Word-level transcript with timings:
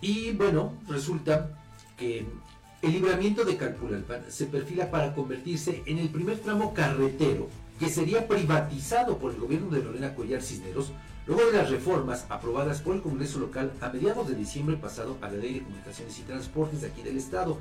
Y 0.00 0.32
bueno, 0.32 0.74
resulta 0.88 1.50
que 1.96 2.26
el 2.82 2.92
libramiento 2.92 3.44
de 3.44 3.56
Calpulalpan 3.56 4.24
se 4.28 4.46
perfila 4.46 4.90
para 4.90 5.14
convertirse 5.14 5.82
en 5.86 5.98
el 5.98 6.10
primer 6.10 6.38
tramo 6.38 6.74
carretero 6.74 7.48
que 7.78 7.88
sería 7.88 8.28
privatizado 8.28 9.18
por 9.18 9.32
el 9.32 9.40
gobierno 9.40 9.70
de 9.70 9.82
Lorena 9.82 10.14
Cuellar 10.14 10.42
Cisneros 10.42 10.92
luego 11.26 11.50
de 11.50 11.58
las 11.58 11.70
reformas 11.70 12.26
aprobadas 12.28 12.80
por 12.80 12.94
el 12.94 13.02
Congreso 13.02 13.38
local 13.38 13.72
a 13.80 13.88
mediados 13.88 14.28
de 14.28 14.34
diciembre 14.34 14.76
pasado 14.76 15.16
a 15.20 15.28
la 15.28 15.36
Ley 15.36 15.54
de 15.54 15.62
Comunicaciones 15.62 16.18
y 16.18 16.22
Transportes 16.22 16.82
de 16.82 16.88
aquí 16.88 17.02
del 17.02 17.16
Estado. 17.16 17.58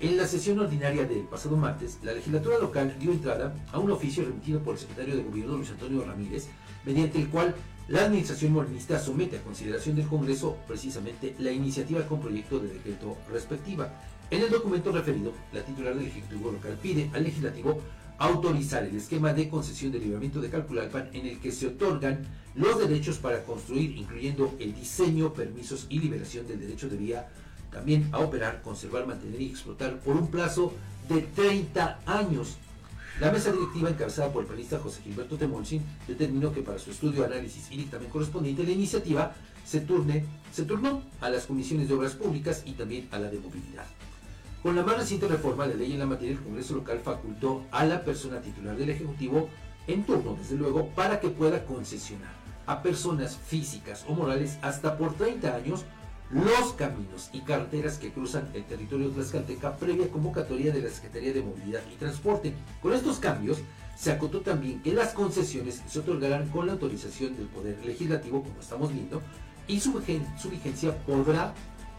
En 0.00 0.16
la 0.16 0.26
sesión 0.26 0.60
ordinaria 0.60 1.04
del 1.04 1.22
pasado 1.22 1.56
martes, 1.56 1.98
la 2.02 2.12
legislatura 2.12 2.58
local 2.58 2.94
dio 3.00 3.10
entrada 3.10 3.54
a 3.72 3.78
un 3.78 3.90
oficio 3.90 4.24
remitido 4.24 4.60
por 4.60 4.74
el 4.74 4.80
secretario 4.80 5.16
de 5.16 5.24
Gobierno 5.24 5.56
Luis 5.56 5.70
Antonio 5.70 6.04
Ramírez, 6.04 6.48
mediante 6.84 7.20
el 7.20 7.28
cual 7.28 7.54
la 7.88 8.04
administración 8.04 8.52
morenista 8.52 9.00
somete 9.00 9.38
a 9.38 9.42
consideración 9.42 9.96
del 9.96 10.06
Congreso 10.06 10.58
precisamente 10.66 11.34
la 11.38 11.50
iniciativa 11.50 12.06
con 12.06 12.20
proyecto 12.20 12.60
de 12.60 12.68
decreto 12.68 13.16
respectiva. 13.30 13.90
En 14.30 14.42
el 14.42 14.50
documento 14.50 14.92
referido, 14.92 15.32
la 15.54 15.62
titular 15.62 15.94
del 15.94 16.06
Ejecutivo 16.06 16.52
local 16.52 16.78
pide 16.82 17.10
al 17.14 17.24
legislativo 17.24 17.80
autorizar 18.18 18.84
el 18.84 18.94
esquema 18.94 19.32
de 19.32 19.48
concesión 19.48 19.90
de 19.90 20.00
libramiento 20.00 20.42
de 20.42 20.50
Calpulalpan 20.50 21.08
en 21.14 21.26
el 21.26 21.40
que 21.40 21.50
se 21.50 21.68
otorgan 21.68 22.26
los 22.54 22.78
derechos 22.78 23.16
para 23.16 23.42
construir, 23.44 23.96
incluyendo 23.96 24.54
el 24.58 24.74
diseño, 24.74 25.32
permisos 25.32 25.86
y 25.88 25.98
liberación 25.98 26.46
del 26.46 26.60
derecho 26.60 26.90
de 26.90 26.96
vía, 26.98 27.28
también 27.70 28.08
a 28.12 28.18
operar, 28.18 28.60
conservar, 28.60 29.06
mantener 29.06 29.40
y 29.40 29.46
explotar 29.46 29.98
por 30.00 30.14
un 30.14 30.26
plazo 30.26 30.74
de 31.08 31.22
30 31.22 32.00
años 32.04 32.58
la 33.20 33.32
mesa 33.32 33.50
directiva, 33.50 33.90
encabezada 33.90 34.32
por 34.32 34.42
el 34.42 34.48
periodista 34.48 34.78
José 34.78 35.02
Gilberto 35.02 35.36
Temolsin, 35.36 35.82
determinó 36.06 36.52
que 36.52 36.62
para 36.62 36.78
su 36.78 36.92
estudio, 36.92 37.24
análisis 37.24 37.68
y 37.70 37.76
dictamen 37.76 38.08
correspondiente, 38.10 38.62
la 38.62 38.70
iniciativa 38.70 39.34
se, 39.64 39.80
turne, 39.80 40.24
se 40.52 40.64
turnó 40.64 41.02
a 41.20 41.28
las 41.28 41.46
comisiones 41.46 41.88
de 41.88 41.94
obras 41.94 42.14
públicas 42.14 42.62
y 42.64 42.72
también 42.72 43.08
a 43.10 43.18
la 43.18 43.28
de 43.28 43.40
movilidad. 43.40 43.86
Con 44.62 44.76
la 44.76 44.84
más 44.84 44.98
reciente 44.98 45.26
reforma 45.26 45.66
de 45.66 45.74
ley 45.74 45.92
en 45.92 45.98
la 45.98 46.06
materia, 46.06 46.32
el 46.32 46.42
Congreso 46.42 46.74
local 46.74 47.00
facultó 47.02 47.64
a 47.72 47.84
la 47.84 48.04
persona 48.04 48.40
titular 48.40 48.76
del 48.76 48.90
Ejecutivo 48.90 49.48
en 49.88 50.04
turno, 50.04 50.36
desde 50.38 50.56
luego, 50.56 50.88
para 50.90 51.18
que 51.18 51.28
pueda 51.28 51.64
concesionar 51.64 52.32
a 52.66 52.82
personas 52.82 53.36
físicas 53.36 54.04
o 54.08 54.14
morales 54.14 54.58
hasta 54.62 54.96
por 54.96 55.14
30 55.14 55.54
años 55.54 55.84
los 56.30 56.72
caminos 56.74 57.30
y 57.32 57.40
carreteras 57.40 57.98
que 57.98 58.12
cruzan 58.12 58.48
el 58.54 58.64
territorio 58.64 59.10
tlaxcalteca 59.10 59.76
previa 59.76 60.08
convocatoria 60.08 60.72
de 60.72 60.82
la 60.82 60.90
Secretaría 60.90 61.32
de 61.32 61.42
Movilidad 61.42 61.80
y 61.92 61.96
Transporte. 61.96 62.54
Con 62.82 62.92
estos 62.92 63.18
cambios, 63.18 63.58
se 63.96 64.12
acotó 64.12 64.40
también 64.40 64.82
que 64.82 64.92
las 64.92 65.12
concesiones 65.12 65.82
se 65.88 65.98
otorgarán 65.98 66.48
con 66.50 66.66
la 66.66 66.72
autorización 66.72 67.36
del 67.36 67.46
Poder 67.46 67.84
Legislativo, 67.84 68.42
como 68.42 68.60
estamos 68.60 68.92
viendo, 68.92 69.22
y 69.66 69.80
su, 69.80 70.00
su 70.38 70.50
vigencia 70.50 70.96
podrá 71.04 71.54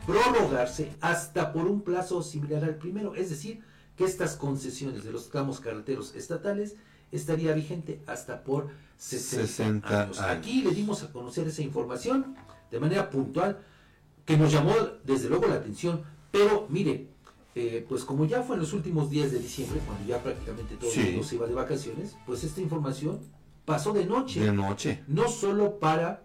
prorrogarse 0.05 0.91
hasta 1.01 1.51
por 1.51 1.65
un 1.65 1.81
plazo 1.81 2.23
similar 2.23 2.63
al 2.63 2.75
primero, 2.75 3.15
es 3.15 3.29
decir, 3.29 3.61
que 3.97 4.05
estas 4.05 4.37
concesiones 4.37 5.03
de 5.03 5.11
los 5.11 5.29
tramos 5.29 5.59
carreteros 5.59 6.15
estatales 6.15 6.75
estaría 7.11 7.53
vigente 7.53 8.01
hasta 8.07 8.43
por 8.43 8.69
60, 8.97 10.03
años. 10.03 10.21
Aquí 10.21 10.61
le 10.61 10.71
dimos 10.71 11.03
a 11.03 11.11
conocer 11.11 11.47
esa 11.47 11.63
información 11.63 12.35
de 12.71 12.79
manera 12.79 13.09
puntual 13.09 13.59
que 14.29 14.37
nos 14.37 14.51
llamó 14.51 14.75
desde 15.03 15.27
luego 15.27 15.47
la 15.47 15.55
atención, 15.55 16.03
pero 16.29 16.67
mire, 16.69 17.07
eh, 17.55 17.83
pues 17.89 18.03
como 18.03 18.25
ya 18.25 18.43
fue 18.43 18.57
en 18.57 18.61
los 18.61 18.73
últimos 18.73 19.09
días 19.09 19.31
de 19.31 19.39
diciembre, 19.39 19.81
cuando 19.83 20.07
ya 20.07 20.21
prácticamente 20.21 20.75
todo 20.75 20.91
el 20.91 21.05
mundo 21.05 21.23
se 21.23 21.35
iba 21.35 21.47
de 21.47 21.55
vacaciones, 21.55 22.15
pues 22.27 22.43
esta 22.43 22.61
información 22.61 23.21
pasó 23.65 23.91
de 23.91 24.05
noche. 24.05 24.39
De 24.41 24.51
noche. 24.51 25.03
No 25.07 25.27
solo 25.29 25.79
para 25.79 26.21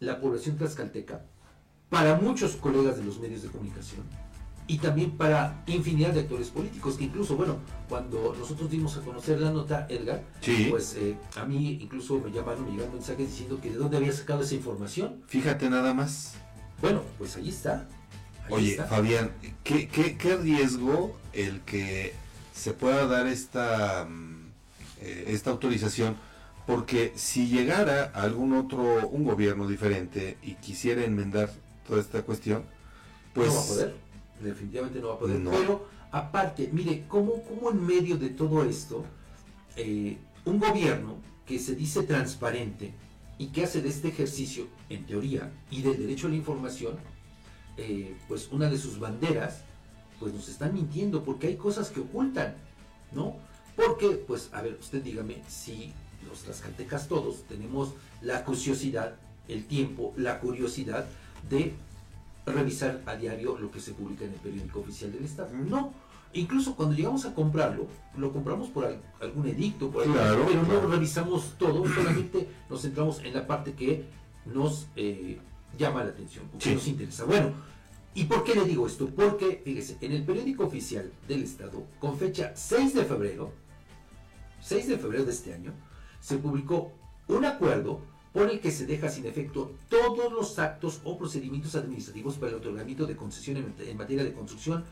la 0.00 0.20
población 0.20 0.58
tlaxcalteca, 0.58 1.24
para 1.88 2.16
muchos 2.16 2.56
colegas 2.56 2.98
de 2.98 3.04
los 3.04 3.18
medios 3.18 3.40
de 3.40 3.48
comunicación 3.48 4.02
y 4.66 4.76
también 4.76 5.12
para 5.12 5.64
infinidad 5.66 6.10
de 6.12 6.20
actores 6.20 6.50
políticos, 6.50 6.96
que 6.98 7.04
incluso, 7.04 7.36
bueno, 7.36 7.56
cuando 7.88 8.36
nosotros 8.38 8.70
dimos 8.70 8.98
a 8.98 9.00
conocer 9.00 9.40
la 9.40 9.50
nota, 9.50 9.86
Edgar, 9.88 10.22
pues 10.68 10.94
eh, 10.96 11.16
a 11.36 11.46
mí 11.46 11.78
incluso 11.80 12.20
me 12.20 12.30
llamaron, 12.30 12.66
me 12.66 12.72
llegaron 12.72 12.92
mensajes 12.92 13.30
diciendo 13.30 13.58
que 13.62 13.70
de 13.70 13.76
dónde 13.76 13.96
había 13.96 14.12
sacado 14.12 14.42
esa 14.42 14.54
información. 14.54 15.22
Fíjate 15.26 15.70
nada 15.70 15.94
más. 15.94 16.34
Bueno, 16.80 17.02
pues 17.18 17.36
ahí 17.36 17.48
está. 17.48 17.86
Oye, 18.48 18.76
Fabián, 18.76 19.30
¿qué, 19.62 19.88
¿qué, 19.88 20.36
riesgo 20.36 21.16
el 21.32 21.60
que 21.60 22.14
se 22.52 22.72
pueda 22.72 23.06
dar 23.06 23.26
esta, 23.26 24.06
mm, 24.08 24.50
eh, 25.00 25.24
esta 25.28 25.50
autorización? 25.50 26.16
Porque 26.66 27.12
si 27.16 27.48
llegara 27.48 28.04
algún 28.14 28.54
otro, 28.54 29.08
un 29.08 29.24
gobierno 29.24 29.68
diferente 29.68 30.36
y 30.42 30.54
quisiera 30.54 31.04
enmendar 31.04 31.50
toda 31.86 32.00
esta 32.00 32.22
cuestión, 32.22 32.64
pues... 33.34 33.48
No 33.48 33.54
va 33.54 33.60
a 33.60 33.66
poder, 33.66 33.94
definitivamente 34.42 35.00
no 35.00 35.08
va 35.08 35.14
a 35.14 35.18
poder. 35.18 35.42
Pero 35.42 35.86
aparte, 36.10 36.70
mire, 36.72 37.04
¿cómo, 37.08 37.42
cómo 37.44 37.70
en 37.70 37.86
medio 37.86 38.16
de 38.16 38.30
todo 38.30 38.64
esto, 38.64 39.04
eh, 39.76 40.16
un 40.44 40.58
gobierno 40.58 41.16
que 41.46 41.58
se 41.58 41.74
dice 41.74 42.02
transparente, 42.02 42.92
y 43.40 43.46
que 43.46 43.64
hace 43.64 43.80
de 43.80 43.88
este 43.88 44.08
ejercicio, 44.08 44.68
en 44.90 45.06
teoría, 45.06 45.50
y 45.70 45.80
del 45.80 45.96
derecho 45.96 46.26
a 46.26 46.30
la 46.30 46.36
información, 46.36 46.96
eh, 47.78 48.14
pues 48.28 48.48
una 48.52 48.68
de 48.68 48.76
sus 48.76 48.98
banderas, 48.98 49.62
pues 50.18 50.34
nos 50.34 50.46
están 50.50 50.74
mintiendo 50.74 51.24
porque 51.24 51.46
hay 51.46 51.56
cosas 51.56 51.88
que 51.88 52.00
ocultan, 52.00 52.54
¿no? 53.12 53.36
Porque, 53.74 54.08
pues, 54.10 54.50
a 54.52 54.60
ver, 54.60 54.76
usted 54.78 55.02
dígame 55.02 55.42
si 55.48 55.90
los 56.28 56.42
tlaxcaltecas 56.42 57.08
todos 57.08 57.44
tenemos 57.44 57.94
la 58.20 58.44
curiosidad, 58.44 59.16
el 59.48 59.64
tiempo, 59.64 60.12
la 60.18 60.38
curiosidad 60.38 61.06
de 61.48 61.72
revisar 62.44 63.00
a 63.06 63.16
diario 63.16 63.56
lo 63.56 63.70
que 63.70 63.80
se 63.80 63.94
publica 63.94 64.26
en 64.26 64.34
el 64.34 64.40
periódico 64.40 64.80
oficial 64.80 65.12
del 65.12 65.24
Estado. 65.24 65.54
No, 65.54 65.94
Incluso 66.32 66.76
cuando 66.76 66.94
llegamos 66.94 67.24
a 67.24 67.34
comprarlo, 67.34 67.88
lo 68.16 68.32
compramos 68.32 68.68
por 68.68 69.00
algún 69.20 69.48
edicto, 69.48 69.90
por 69.90 70.04
pero 70.04 70.62
no 70.62 70.88
revisamos 70.88 71.54
todo, 71.58 71.84
solamente 71.94 72.48
nos 72.68 72.82
centramos 72.82 73.20
en 73.24 73.34
la 73.34 73.46
parte 73.46 73.72
que 73.72 74.04
nos 74.46 74.86
eh, 74.94 75.40
llama 75.76 76.04
la 76.04 76.10
atención, 76.10 76.44
que 76.58 76.74
nos 76.74 76.86
interesa. 76.86 77.24
Bueno, 77.24 77.52
¿y 78.14 78.24
por 78.24 78.44
qué 78.44 78.54
le 78.54 78.64
digo 78.64 78.86
esto? 78.86 79.08
Porque, 79.08 79.60
fíjese, 79.64 79.98
en 80.00 80.12
el 80.12 80.24
periódico 80.24 80.64
oficial 80.64 81.10
del 81.26 81.42
Estado, 81.42 81.84
con 81.98 82.16
fecha 82.16 82.52
6 82.54 82.94
de 82.94 83.04
febrero, 83.04 83.52
6 84.60 84.86
de 84.86 84.98
febrero 84.98 85.24
de 85.24 85.32
este 85.32 85.52
año, 85.52 85.72
se 86.20 86.38
publicó 86.38 86.92
un 87.26 87.44
acuerdo 87.44 88.00
por 88.32 88.48
el 88.48 88.60
que 88.60 88.70
se 88.70 88.86
deja 88.86 89.08
sin 89.08 89.26
efecto 89.26 89.72
todos 89.88 90.32
los 90.32 90.58
actos 90.60 91.00
o 91.02 91.18
procedimientos 91.18 91.74
administrativos 91.74 92.36
para 92.36 92.52
el 92.52 92.58
otorgamiento 92.58 93.06
de 93.06 93.16
concesión 93.16 93.74
en 93.78 93.96
materia 93.96 94.22
de 94.22 94.32
construcción, 94.32 94.84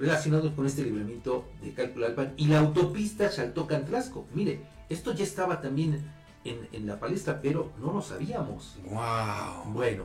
relacionados 0.00 0.52
con 0.54 0.66
este 0.66 0.82
libramiento 0.82 1.44
de 1.62 1.72
Calpulalpan 1.72 2.32
y 2.38 2.46
la 2.46 2.60
autopista 2.60 3.28
Chaltocantlasco. 3.28 4.26
Mire, 4.34 4.62
esto 4.88 5.12
ya 5.12 5.24
estaba 5.24 5.60
también 5.60 6.02
en, 6.44 6.86
la 6.86 6.98
palestra, 6.98 7.40
pero 7.42 7.70
no 7.78 7.92
lo 7.92 8.00
sabíamos. 8.00 8.78
¡Wow! 8.84 9.72
Bueno, 9.74 10.04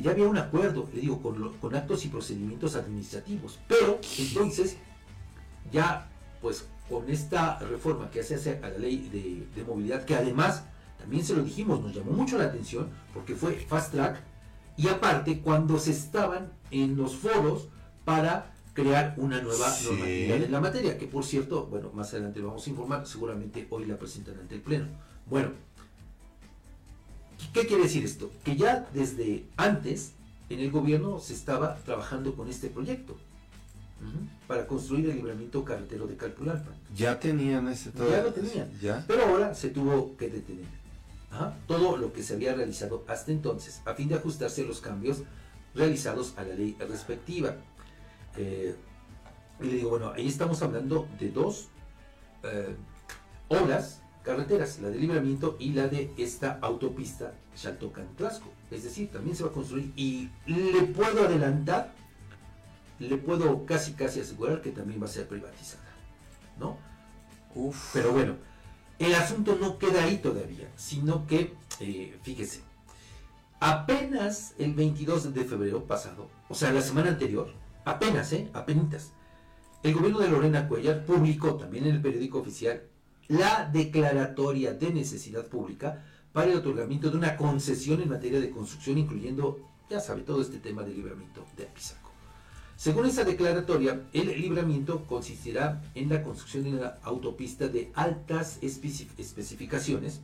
ya 0.00 0.12
había 0.12 0.28
un 0.28 0.38
acuerdo, 0.38 0.88
le 0.94 1.00
digo, 1.00 1.20
con, 1.20 1.74
actos 1.74 2.04
y 2.04 2.08
procedimientos 2.08 2.76
administrativos, 2.76 3.58
pero 3.66 3.98
entonces 4.18 4.76
ya, 5.72 6.08
pues 6.40 6.68
con 6.88 7.10
esta 7.10 7.58
reforma 7.58 8.10
que 8.12 8.22
se 8.22 8.36
hace 8.36 8.60
a 8.62 8.68
la 8.68 8.78
ley 8.78 9.08
de, 9.08 9.60
de 9.60 9.66
movilidad, 9.66 10.04
que 10.04 10.14
además, 10.14 10.64
también 10.98 11.24
se 11.24 11.34
lo 11.34 11.42
dijimos, 11.42 11.82
nos 11.82 11.92
llamó 11.92 12.12
mucho 12.12 12.38
la 12.38 12.44
atención, 12.44 12.90
porque 13.12 13.34
fue 13.34 13.54
fast 13.54 13.92
track, 13.92 14.22
y 14.76 14.86
aparte, 14.86 15.40
cuando 15.40 15.78
se 15.78 15.90
estaban 15.90 16.52
en 16.70 16.96
los 16.96 17.16
foros 17.16 17.68
para 18.04 18.54
crear 18.72 19.14
una 19.16 19.40
nueva 19.40 19.72
normalidad 19.84 20.42
en 20.42 20.52
la 20.52 20.60
materia, 20.60 20.98
que 20.98 21.06
por 21.06 21.24
cierto, 21.24 21.66
bueno, 21.66 21.90
más 21.94 22.12
adelante 22.12 22.40
lo 22.40 22.48
vamos 22.48 22.66
a 22.66 22.70
informar, 22.70 23.06
seguramente 23.06 23.66
hoy 23.70 23.86
la 23.86 23.96
presentan 23.96 24.38
ante 24.40 24.56
el 24.56 24.62
Pleno. 24.62 24.86
Bueno, 25.30 25.50
¿qué 27.52 27.66
quiere 27.66 27.84
decir 27.84 28.04
esto? 28.04 28.32
Que 28.42 28.56
ya 28.56 28.88
desde 28.92 29.44
antes 29.56 30.12
en 30.50 30.60
el 30.60 30.70
gobierno 30.70 31.20
se 31.20 31.34
estaba 31.34 31.76
trabajando 31.76 32.34
con 32.34 32.48
este 32.48 32.68
proyecto 32.68 33.16
para 34.46 34.66
construir 34.66 35.08
el 35.08 35.16
libramiento 35.16 35.64
carretero 35.64 36.06
de 36.06 36.16
Calpulalpa. 36.16 36.72
Ya 36.94 37.18
tenían 37.18 37.68
ese 37.68 37.90
todo. 37.90 38.10
Ya 38.10 38.22
lo 38.22 38.32
tenían. 38.34 38.70
Pero 39.06 39.24
ahora 39.24 39.54
se 39.54 39.70
tuvo 39.70 40.16
que 40.16 40.28
detener. 40.28 40.66
Todo 41.66 41.96
lo 41.96 42.12
que 42.12 42.22
se 42.22 42.34
había 42.34 42.54
realizado 42.54 43.04
hasta 43.08 43.32
entonces, 43.32 43.80
a 43.86 43.94
fin 43.94 44.08
de 44.08 44.16
ajustarse 44.16 44.62
a 44.62 44.66
los 44.66 44.80
cambios 44.80 45.22
realizados 45.74 46.34
a 46.36 46.42
la 46.42 46.54
ley 46.54 46.76
respectiva. 46.78 47.56
Eh, 48.36 48.74
y 49.60 49.64
le 49.64 49.76
digo, 49.76 49.90
bueno, 49.90 50.12
ahí 50.14 50.28
estamos 50.28 50.62
hablando 50.62 51.08
de 51.18 51.30
dos 51.30 51.68
eh, 52.42 52.74
obras, 53.48 54.02
carreteras, 54.22 54.80
la 54.80 54.90
de 54.90 54.98
libramiento 54.98 55.56
y 55.58 55.72
la 55.72 55.86
de 55.86 56.12
esta 56.16 56.58
autopista 56.60 57.34
Chaltocantlasco. 57.54 58.50
Es 58.70 58.84
decir, 58.84 59.10
también 59.10 59.36
se 59.36 59.44
va 59.44 59.50
a 59.50 59.52
construir 59.52 59.92
y 59.96 60.30
le 60.46 60.82
puedo 60.82 61.26
adelantar, 61.26 61.92
le 62.98 63.16
puedo 63.16 63.64
casi 63.66 63.92
casi 63.92 64.20
asegurar 64.20 64.60
que 64.60 64.70
también 64.70 65.00
va 65.00 65.06
a 65.06 65.10
ser 65.10 65.28
privatizada. 65.28 65.82
¿No? 66.58 66.78
Uf. 67.54 67.90
Pero 67.92 68.12
bueno, 68.12 68.36
el 68.98 69.14
asunto 69.14 69.56
no 69.60 69.78
queda 69.78 70.04
ahí 70.04 70.18
todavía, 70.18 70.70
sino 70.76 71.26
que, 71.26 71.54
eh, 71.80 72.18
fíjese, 72.22 72.62
Apenas 73.66 74.54
el 74.58 74.74
22 74.74 75.32
de 75.32 75.44
febrero 75.44 75.84
pasado, 75.84 76.28
o 76.50 76.54
sea, 76.54 76.70
la 76.70 76.82
semana 76.82 77.08
anterior, 77.08 77.48
apenas, 77.84 78.32
¿eh? 78.32 78.50
Apenitas, 78.52 79.12
el 79.82 79.94
gobierno 79.94 80.20
de 80.20 80.28
Lorena 80.28 80.66
Cuellar 80.66 81.04
publicó 81.04 81.56
también 81.56 81.86
en 81.86 81.96
el 81.96 82.02
periódico 82.02 82.38
oficial 82.38 82.82
la 83.28 83.68
declaratoria 83.70 84.72
de 84.72 84.92
necesidad 84.92 85.46
pública 85.46 86.04
para 86.32 86.50
el 86.50 86.56
otorgamiento 86.56 87.10
de 87.10 87.18
una 87.18 87.36
concesión 87.36 88.00
en 88.00 88.08
materia 88.08 88.40
de 88.40 88.50
construcción, 88.50 88.98
incluyendo, 88.98 89.60
ya 89.88 90.00
sabe, 90.00 90.22
todo 90.22 90.40
este 90.40 90.58
tema 90.58 90.82
del 90.82 90.96
libramiento 90.96 91.44
de 91.56 91.64
Apizaco. 91.64 92.10
Según 92.76 93.06
esa 93.06 93.24
declaratoria, 93.24 94.02
el 94.12 94.40
libramiento 94.40 95.06
consistirá 95.06 95.82
en 95.94 96.08
la 96.08 96.22
construcción 96.22 96.64
de 96.64 96.70
una 96.70 96.98
autopista 97.02 97.68
de 97.68 97.92
altas 97.94 98.58
especificaciones, 98.62 100.20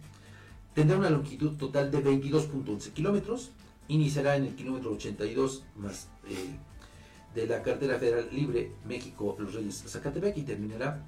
tendrá 0.75 0.97
una 0.97 1.11
longitud 1.11 1.57
total 1.57 1.91
de 1.91 2.03
22.11 2.03 2.93
kilómetros, 2.93 3.51
iniciará 3.89 4.37
en 4.37 4.47
el 4.47 4.55
kilómetro 4.57 4.93
82 4.93 5.65
más 5.77 6.09
eh, 6.29 6.59
de 7.35 7.47
la 7.47 7.63
carretera 7.63 7.99
federal 7.99 8.29
libre 8.33 8.73
México 8.85 9.37
Los 9.39 9.55
Reyes 9.55 9.85
Zacatepec 9.87 10.37
y 10.37 10.43
terminará 10.43 11.05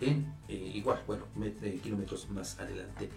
en 0.00 0.32
eh, 0.48 0.72
igual, 0.74 1.02
bueno, 1.06 1.24
eh, 1.62 1.78
kilómetros 1.82 2.28
más 2.30 2.58
adelante. 2.58 3.10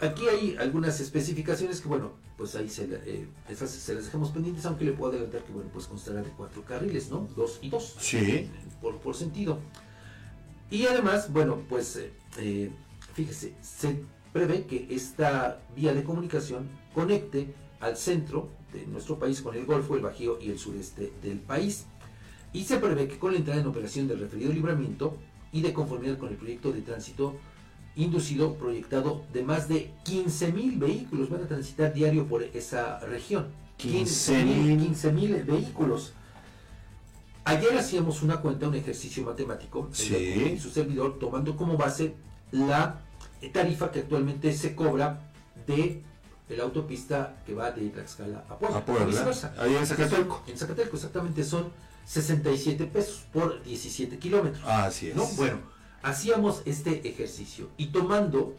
Aquí 0.00 0.28
hay 0.28 0.56
algunas 0.56 1.00
especificaciones 1.00 1.80
que, 1.80 1.88
bueno, 1.88 2.12
pues 2.36 2.54
ahí 2.54 2.68
se, 2.68 2.84
eh, 2.84 3.26
esas 3.48 3.70
se 3.70 3.94
las 3.94 4.04
dejamos 4.04 4.30
pendientes, 4.30 4.64
aunque 4.66 4.84
le 4.84 4.92
puedo 4.92 5.12
adelantar 5.12 5.42
que, 5.42 5.52
bueno, 5.52 5.68
pues 5.72 5.86
constará 5.86 6.22
de 6.22 6.30
cuatro 6.30 6.64
carriles, 6.64 7.10
¿no? 7.10 7.28
Dos 7.34 7.58
y 7.62 7.68
dos. 7.68 7.96
Sí. 7.98 8.48
Por, 8.80 8.98
por 8.98 9.16
sentido. 9.16 9.58
Y 10.70 10.86
además, 10.86 11.32
bueno, 11.32 11.62
pues 11.68 11.98
fíjese, 13.14 13.54
se 13.60 14.04
prevé 14.32 14.66
que 14.66 14.86
esta 14.90 15.60
vía 15.74 15.94
de 15.94 16.04
comunicación 16.04 16.68
conecte 16.94 17.52
al 17.80 17.96
centro 17.96 18.50
de 18.72 18.86
nuestro 18.86 19.18
país 19.18 19.40
con 19.40 19.54
el 19.54 19.64
Golfo, 19.64 19.96
el 19.96 20.02
Bajío 20.02 20.38
y 20.40 20.50
el 20.50 20.58
sureste 20.58 21.12
del 21.22 21.38
país. 21.38 21.86
Y 22.52 22.64
se 22.64 22.78
prevé 22.78 23.08
que 23.08 23.18
con 23.18 23.32
la 23.32 23.38
entrada 23.38 23.60
en 23.60 23.66
operación 23.66 24.08
del 24.08 24.20
referido 24.20 24.52
libramiento 24.52 25.16
y 25.52 25.62
de 25.62 25.72
conformidad 25.72 26.18
con 26.18 26.28
el 26.28 26.36
proyecto 26.36 26.72
de 26.72 26.82
tránsito 26.82 27.36
inducido 27.96 28.54
proyectado 28.54 29.24
de 29.32 29.42
más 29.42 29.68
de 29.68 29.90
15.000 30.04 30.78
vehículos 30.78 31.30
van 31.30 31.42
a 31.42 31.48
transitar 31.48 31.92
diario 31.92 32.26
por 32.26 32.42
esa 32.42 33.00
región. 33.00 33.48
15.000 33.78 35.12
mil 35.12 35.34
vehículos. 35.44 36.12
Ayer 37.44 37.78
hacíamos 37.78 38.22
una 38.22 38.40
cuenta, 38.40 38.68
un 38.68 38.74
ejercicio 38.74 39.24
matemático, 39.24 39.88
sí. 39.92 40.58
su 40.60 40.68
servidor, 40.70 41.18
tomando 41.18 41.56
como 41.56 41.76
base 41.76 42.14
la 42.50 43.00
tarifa 43.52 43.90
que 43.90 44.00
actualmente 44.00 44.52
se 44.52 44.74
cobra 44.74 45.32
de 45.66 46.02
la 46.56 46.64
autopista 46.64 47.42
que 47.44 47.54
va 47.54 47.70
de 47.70 47.88
Tlaxcala 47.90 48.44
a 48.48 48.58
Puebla. 48.58 48.78
A 48.78 48.84
Puebla. 48.84 49.52
Ahí 49.58 49.76
en 49.76 49.86
Zacatelco. 49.86 50.42
En 50.46 50.56
Zacatelco, 50.56 50.96
exactamente, 50.96 51.44
son 51.44 51.70
67 52.06 52.86
pesos 52.86 53.24
por 53.32 53.62
17 53.62 54.18
kilómetros. 54.18 54.64
Así 54.66 55.08
es. 55.08 55.16
¿no? 55.16 55.26
Bueno, 55.36 55.58
hacíamos 56.02 56.62
este 56.64 57.06
ejercicio 57.08 57.68
y 57.76 57.86
tomando, 57.86 58.56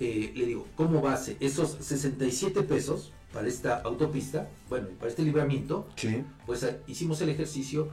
eh, 0.00 0.32
le 0.34 0.46
digo, 0.46 0.66
como 0.76 1.00
base 1.00 1.36
esos 1.40 1.76
67 1.80 2.62
pesos 2.62 3.12
para 3.32 3.48
esta 3.48 3.80
autopista, 3.82 4.48
bueno, 4.68 4.88
para 4.98 5.10
este 5.10 5.22
libramiento, 5.22 5.86
pues 6.46 6.64
ah, 6.64 6.76
hicimos 6.86 7.20
el 7.20 7.28
ejercicio 7.28 7.90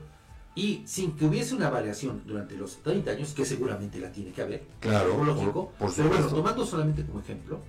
y 0.54 0.82
sin 0.86 1.16
que 1.16 1.26
hubiese 1.26 1.54
una 1.54 1.68
variación 1.68 2.22
durante 2.26 2.56
los 2.56 2.76
30 2.78 3.10
años, 3.10 3.34
que 3.34 3.44
seguramente 3.44 3.98
la 3.98 4.10
tiene 4.10 4.32
que 4.32 4.42
haber, 4.42 4.66
claro, 4.80 5.22
lógico, 5.22 5.72
pero 5.78 6.08
bueno, 6.08 6.26
tomando 6.28 6.64
solamente 6.64 7.04
como 7.04 7.20
ejemplo, 7.20 7.60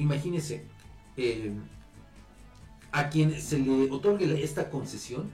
imagínese, 0.00 0.64
eh, 1.16 1.52
a 2.92 3.08
quien 3.08 3.40
se 3.40 3.58
le 3.58 3.90
otorgue 3.90 4.42
esta 4.42 4.70
concesión, 4.70 5.30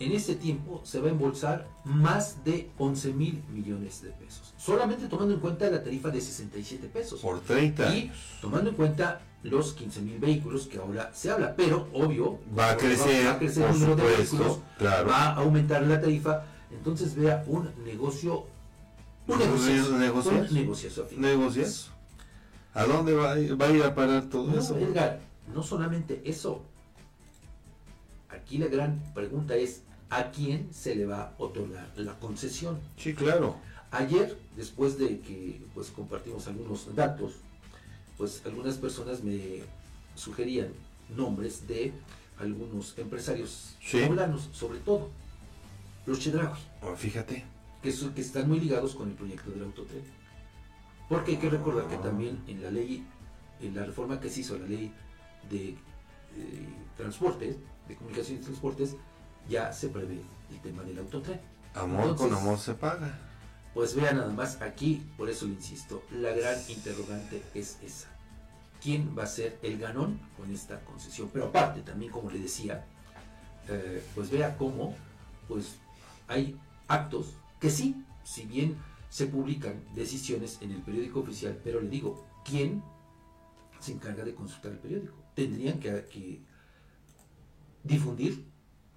en 0.00 0.12
ese 0.12 0.34
tiempo 0.34 0.80
se 0.82 0.98
va 0.98 1.08
a 1.08 1.10
embolsar 1.10 1.68
más 1.84 2.42
de 2.42 2.70
11 2.78 3.12
mil 3.12 3.42
millones 3.50 4.02
de 4.02 4.10
pesos. 4.10 4.54
Solamente 4.56 5.06
tomando 5.08 5.34
en 5.34 5.40
cuenta 5.40 5.68
la 5.70 5.82
tarifa 5.82 6.08
de 6.08 6.22
67 6.22 6.88
pesos. 6.88 7.20
Por 7.20 7.40
30. 7.40 7.94
Y 7.94 8.10
tomando 8.40 8.70
en 8.70 8.76
cuenta 8.76 9.20
los 9.42 9.74
15 9.74 10.00
mil 10.00 10.18
vehículos 10.18 10.66
que 10.66 10.78
ahora 10.78 11.10
se 11.12 11.30
habla. 11.30 11.54
Pero, 11.54 11.88
obvio, 11.92 12.38
va 12.58 12.70
a 12.70 12.76
crecer, 12.78 13.26
va 13.26 13.32
a 13.32 13.38
crecer 13.38 13.68
el 13.68 13.78
número 13.78 13.96
de 13.96 14.02
vehículos, 14.16 14.60
va 14.82 15.26
a 15.26 15.34
aumentar 15.36 15.82
la 15.82 16.00
tarifa. 16.00 16.46
Entonces 16.70 17.14
vea 17.14 17.44
un 17.46 17.70
negocio. 17.84 18.46
Un 19.26 19.38
negocio. 19.38 19.88
Un 19.90 21.20
negocio. 21.20 21.66
¿A 22.74 22.84
dónde 22.84 23.14
va, 23.14 23.34
va, 23.34 23.66
a 23.66 23.70
ir 23.70 23.82
a 23.82 23.94
parar 23.94 24.28
todo 24.28 24.56
eso? 24.58 24.76
Edgar, 24.78 25.20
no 25.52 25.62
solamente 25.62 26.22
eso. 26.24 26.62
Aquí 28.28 28.58
la 28.58 28.66
gran 28.66 29.02
pregunta 29.12 29.56
es, 29.56 29.82
¿a 30.08 30.30
quién 30.30 30.72
se 30.72 30.94
le 30.94 31.06
va 31.06 31.22
a 31.22 31.34
otorgar 31.38 31.90
la 31.96 32.18
concesión? 32.18 32.78
Sí, 32.96 33.14
claro. 33.14 33.56
Ayer, 33.90 34.38
después 34.56 34.98
de 34.98 35.18
que 35.20 35.60
pues, 35.74 35.90
compartimos 35.90 36.46
algunos 36.46 36.94
datos, 36.94 37.34
pues 38.16 38.42
algunas 38.44 38.76
personas 38.76 39.24
me 39.24 39.62
sugerían 40.14 40.68
nombres 41.16 41.66
de 41.66 41.92
algunos 42.38 42.96
empresarios 42.98 43.76
¿Sí? 43.84 43.98
sobre 44.52 44.78
todo 44.80 45.10
los 46.06 46.20
Chedraui. 46.20 46.58
Oh, 46.82 46.94
fíjate. 46.94 47.44
Que, 47.82 47.92
que 48.14 48.20
están 48.20 48.48
muy 48.48 48.60
ligados 48.60 48.94
con 48.94 49.08
el 49.08 49.14
proyecto 49.14 49.50
del 49.50 49.64
autotren. 49.64 50.02
Porque 51.10 51.32
hay 51.32 51.38
que 51.38 51.50
recordar 51.50 51.88
que 51.88 51.96
también 51.96 52.40
en 52.46 52.62
la 52.62 52.70
ley, 52.70 53.04
en 53.60 53.74
la 53.74 53.84
reforma 53.84 54.20
que 54.20 54.30
se 54.30 54.40
hizo, 54.40 54.56
la 54.56 54.66
ley 54.66 54.94
de, 55.50 55.76
transportes, 56.96 57.56
de 57.88 57.96
comunicaciones 57.96 58.42
y 58.42 58.44
transportes, 58.44 58.96
ya 59.48 59.72
se 59.72 59.88
prevé 59.88 60.22
el 60.50 60.60
tema 60.60 60.84
del 60.84 61.00
autotren. 61.00 61.40
Amor 61.74 62.14
con 62.14 62.32
amor 62.32 62.58
se 62.58 62.74
paga. 62.74 63.18
Pues 63.74 63.96
vean 63.96 64.18
nada 64.18 64.32
más, 64.32 64.62
aquí, 64.62 65.04
por 65.16 65.28
eso 65.28 65.46
le 65.46 65.54
insisto, 65.54 66.04
la 66.12 66.30
gran 66.30 66.56
interrogante 66.68 67.42
es 67.54 67.78
esa. 67.82 68.08
¿Quién 68.80 69.12
va 69.18 69.24
a 69.24 69.26
ser 69.26 69.58
el 69.62 69.80
ganón 69.80 70.20
con 70.36 70.52
esta 70.52 70.78
concesión? 70.84 71.28
Pero 71.32 71.46
aparte, 71.46 71.80
también 71.82 72.12
como 72.12 72.30
le 72.30 72.38
decía, 72.38 72.86
eh, 73.68 74.00
pues 74.14 74.30
vea 74.30 74.56
cómo 74.56 74.94
pues 75.48 75.74
hay 76.28 76.56
actos 76.86 77.34
que 77.58 77.68
sí, 77.68 78.04
si 78.22 78.46
bien 78.46 78.76
se 79.10 79.26
publican 79.26 79.84
decisiones 79.94 80.58
en 80.62 80.70
el 80.70 80.82
periódico 80.82 81.20
oficial, 81.20 81.60
pero 81.62 81.80
le 81.80 81.88
digo, 81.88 82.24
¿quién 82.44 82.82
se 83.80 83.92
encarga 83.92 84.24
de 84.24 84.34
consultar 84.34 84.72
el 84.72 84.78
periódico? 84.78 85.14
Tendrían 85.34 85.80
que, 85.80 86.40
difundir, 87.82 88.46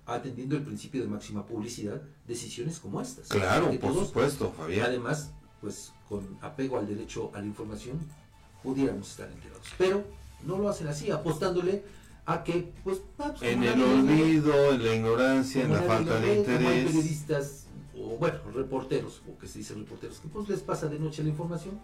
atendiendo 0.05 0.55
el 0.55 0.63
principio 0.63 1.01
de 1.01 1.07
máxima 1.07 1.45
publicidad, 1.45 2.01
decisiones 2.27 2.79
como 2.79 3.01
estas. 3.01 3.27
Claro, 3.27 3.71
por 3.79 3.93
supuesto, 3.93 4.53
Fabián. 4.55 4.87
Además, 4.87 5.31
pues 5.59 5.93
con 6.07 6.37
apego 6.41 6.77
al 6.77 6.87
derecho 6.87 7.31
a 7.33 7.39
la 7.39 7.47
información, 7.47 7.99
pudiéramos 8.61 9.09
estar 9.09 9.31
enterados. 9.31 9.67
Pero 9.79 10.03
no 10.45 10.59
lo 10.59 10.69
hacen 10.69 10.87
así, 10.87 11.09
apostándole 11.09 11.83
a 12.25 12.43
que, 12.43 12.71
pues, 12.83 13.01
ah, 13.17 13.33
pues 13.37 13.51
en 13.51 13.63
el 13.63 13.81
olvido, 13.81 14.73
en 14.73 14.83
la 14.83 14.95
ignorancia, 14.95 15.63
en 15.63 15.73
la 15.73 15.81
falta 15.81 16.19
de 16.19 16.37
interés. 16.37 16.85
periodistas 16.85 17.62
o 17.95 18.17
bueno, 18.17 18.39
reporteros, 18.53 19.21
o 19.27 19.37
que 19.37 19.47
se 19.47 19.59
dice 19.59 19.73
reporteros, 19.73 20.19
que 20.19 20.27
pues 20.27 20.49
les 20.49 20.61
pasa 20.61 20.87
de 20.87 20.99
noche 20.99 21.23
la 21.23 21.29
información, 21.29 21.79